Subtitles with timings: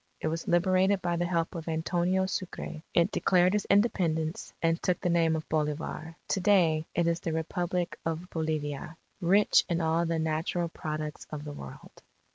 [0.19, 2.81] It was liberated by the help of Antonio Sucre.
[2.91, 6.15] It declared its Independence, and took the name of Bolivar.
[6.29, 11.43] To day it is the Republic of Bolivia, "rich in all the natural products of
[11.43, 12.01] the world."